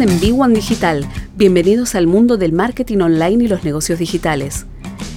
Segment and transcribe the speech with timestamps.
[0.00, 1.08] En B1 Digital.
[1.34, 4.64] Bienvenidos al mundo del marketing online y los negocios digitales.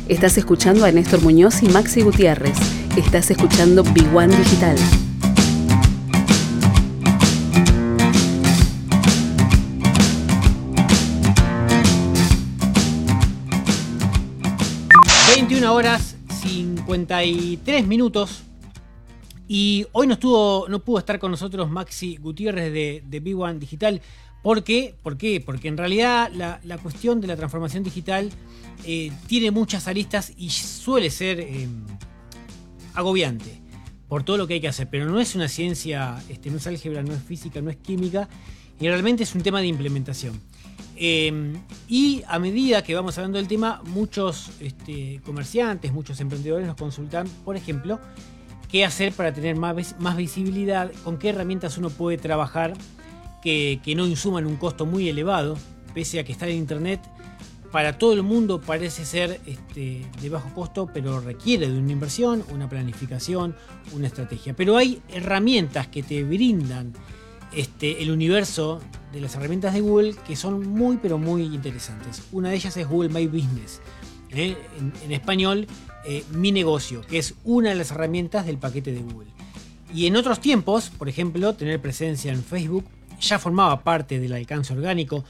[0.07, 2.57] Estás escuchando a Néstor Muñoz y Maxi Gutiérrez.
[2.97, 4.77] Estás escuchando B1 Digital.
[15.69, 18.43] horas 53 minutos
[19.47, 24.01] y hoy no, estuvo, no pudo estar con nosotros Maxi Gutiérrez de, de B1 Digital.
[24.41, 24.95] ¿Por qué?
[25.01, 25.39] ¿Por qué?
[25.39, 28.29] Porque en realidad la, cuestión de la transformación digital
[28.85, 31.67] eh, tiene muchas aristas y suele ser eh,
[32.95, 33.61] agobiante
[34.07, 34.89] por todo lo que hay que hacer.
[34.89, 38.27] Pero no es una ciencia, este, no es álgebra, no es física, no es química
[38.79, 40.41] y realmente es un tema de implementación.
[40.95, 41.53] Eh,
[41.87, 47.27] y a medida que vamos hablando del tema, muchos este, comerciantes, muchos emprendedores nos consultan,
[47.45, 47.99] por ejemplo,
[48.71, 52.73] qué hacer para tener más visibilidad, con qué herramientas uno puede trabajar
[53.41, 55.57] que, no insuman un costo muy elevado,
[55.93, 57.01] pese a que estar en Internet
[57.71, 62.43] para todo el mundo parece ser este, de bajo costo, pero requiere de una inversión,
[62.51, 63.55] una planificación,
[63.93, 64.53] una estrategia.
[64.53, 66.91] Pero hay herramientas que te brindan
[67.53, 68.81] este, el universo
[69.13, 72.23] de las herramientas de Google que son muy, pero muy interesantes.
[72.33, 73.81] Una de ellas es Google My Business.
[74.33, 74.57] ¿eh?
[75.03, 75.67] en, español
[76.05, 79.29] eh, Mi Negocio, que es una de las herramientas del paquete de Google.
[79.93, 82.85] Y en otros tiempos, por ejemplo, tener presencia en Facebook
[83.21, 85.23] ya formaba parte del alcance orgánico.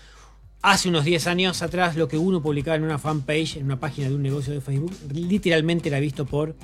[0.61, 4.09] Hace unos 10 años atrás, lo que uno publicaba en una fanpage, en una página
[4.09, 6.55] de un negocio de Facebook, literalmente era visto por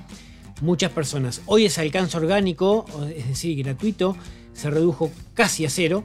[0.61, 1.42] muchas personas.
[1.45, 4.16] Hoy ese alcance orgánico, es decir, gratuito,
[4.53, 6.03] se redujo casi a cero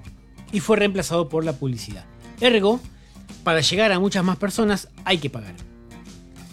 [0.53, 2.05] y fue reemplazado por la publicidad.
[2.41, 2.81] Ergo,
[3.45, 5.55] para llegar a muchas más personas hay que pagar.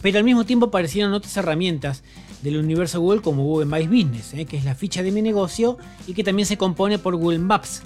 [0.02, 2.04] Pero al mismo tiempo aparecieron otras herramientas
[2.42, 4.46] del universo Google como Google My Business, ¿eh?
[4.46, 7.82] que es la ficha de mi negocio y que también se compone por Google Maps,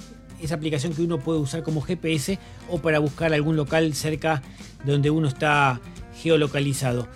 [0.45, 2.39] esa aplicación que uno puede usar como GPS
[2.69, 4.41] o para buscar algún local cerca
[4.83, 5.79] de donde uno está
[6.21, 7.07] geolocalizado.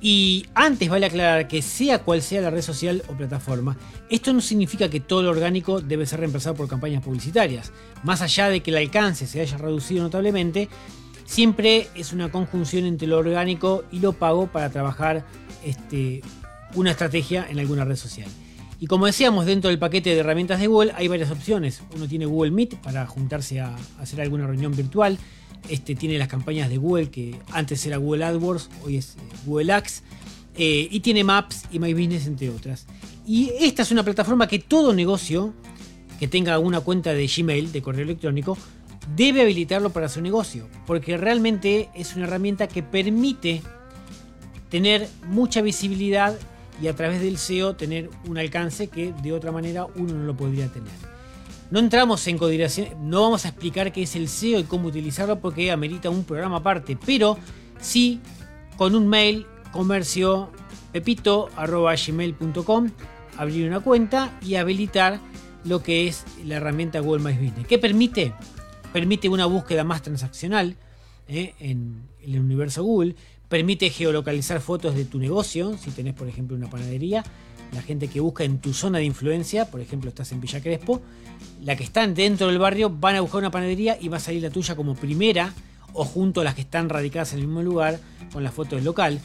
[0.00, 3.76] Y antes vale aclarar que sea cual sea la red social o plataforma,
[4.10, 7.72] esto no significa que todo lo orgánico debe ser reemplazado por campañas publicitarias.
[8.02, 10.68] Más allá de que el alcance se haya reducido notablemente,
[11.24, 15.24] siempre es una conjunción entre lo orgánico y lo pago para trabajar
[15.64, 16.20] este,
[16.74, 18.28] una estrategia en alguna red social.
[18.78, 21.82] Y como decíamos, dentro del paquete de herramientas de Google hay varias opciones.
[21.94, 25.18] Uno tiene Google Meet para juntarse a hacer alguna reunión virtual.
[25.68, 29.72] Este tiene las campañas de Google, que antes era Google AdWords, hoy es eh, Google
[29.72, 30.02] Ads.
[30.58, 32.86] Eh, y tiene Maps y My Business, entre otras.
[33.26, 35.52] Y esta es una plataforma que todo negocio
[36.18, 38.56] que tenga alguna cuenta de Gmail, de correo electrónico,
[39.14, 43.62] debe habilitarlo para su negocio, porque realmente es una herramienta que permite
[44.70, 46.36] tener mucha visibilidad
[46.80, 50.36] y a través del SEO tener un alcance que de otra manera uno no lo
[50.36, 50.92] podría tener.
[51.70, 55.40] No entramos en codificación, no vamos a explicar qué es el SEO y cómo utilizarlo
[55.40, 57.38] porque amerita un programa aparte, pero
[57.80, 58.20] sí
[58.76, 60.50] con un mail comercio
[60.92, 62.90] pepito.gmail.com
[63.36, 65.18] abrir una cuenta y habilitar
[65.64, 67.66] lo que es la herramienta Google My Business.
[67.66, 68.32] ¿Qué permite?
[68.96, 70.74] permite una búsqueda más transaccional
[71.28, 71.52] ¿eh?
[71.60, 73.14] en, el universo Google,
[73.48, 77.24] permite geolocalizar fotos de tu negocio, si tenés por ejemplo una panadería,
[77.72, 81.02] la gente que busca en tu zona de influencia, por ejemplo estás en Villa Crespo,
[81.62, 84.42] la que están dentro del barrio van a buscar una panadería y va a salir
[84.42, 85.52] la tuya como primera
[85.92, 87.98] o junto a las que están radicadas en el mismo lugar
[88.32, 89.20] con la foto del local.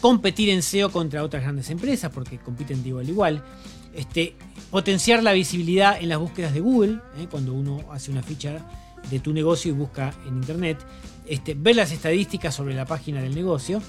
[0.00, 3.44] Competir en SEO contra otras grandes empresas porque compiten de igual a igual.
[3.94, 4.36] Este,
[4.70, 7.26] potenciar la visibilidad en las búsquedas de Google, ¿eh?
[7.28, 8.64] cuando uno hace una ficha
[9.10, 10.78] de tu negocio y busca en internet,
[11.26, 13.82] este, ver las estadísticas sobre la página del negocio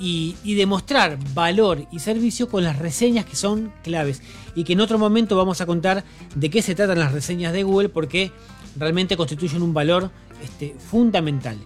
[0.00, 4.22] y, demostrar valor y servicio con las reseñas que son claves
[4.54, 6.04] y que en otro momento vamos a contar
[6.34, 8.32] de qué se tratan las reseñas de Google porque
[8.76, 10.10] realmente constituyen un valor
[10.42, 11.58] este, fundamental.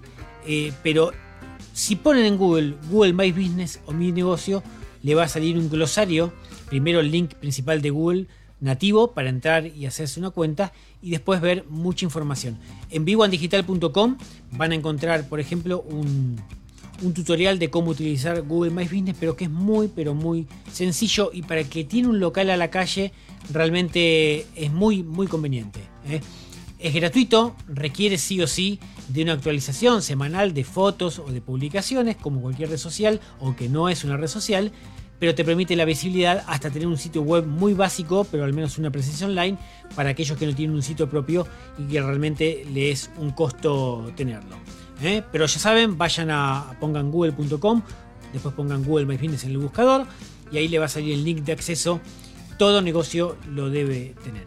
[0.46, 1.12] Eh, pero
[1.72, 4.62] si ponen en Google Google My Business o mi negocio,
[5.02, 6.32] le va a salir un glosario,
[6.68, 8.26] primero el link principal de Google
[8.60, 10.72] nativo para entrar y hacerse una cuenta
[11.02, 12.58] y después ver mucha información.
[12.90, 14.16] En vivoandigital.com
[14.52, 16.40] van a encontrar, por ejemplo, un,
[17.14, 21.42] tutorial de cómo utilizar Google My Business, pero que es muy, pero muy sencillo y
[21.42, 23.12] para el que tiene un local a la calle
[23.52, 25.80] realmente es muy, muy conveniente.
[26.08, 26.20] ¿eh?
[26.78, 28.78] Es gratuito, requiere sí o sí
[29.08, 33.68] de una actualización semanal de fotos o de publicaciones, como cualquier red social, o que
[33.68, 34.72] no es una red social,
[35.18, 38.78] pero te permite la visibilidad hasta tener un sitio web muy básico, pero al menos
[38.78, 39.58] una presencia online
[39.94, 41.46] para aquellos que no tienen un sitio propio
[41.78, 44.56] y que realmente les es un costo tenerlo.
[45.02, 45.22] ¿eh?
[45.32, 47.82] Pero ya saben, vayan a pongan google.com,
[48.32, 50.06] después pongan Google My Business en el buscador
[50.50, 52.00] y ahí le va a salir el link de acceso.
[52.58, 54.46] Todo negocio lo debe tener.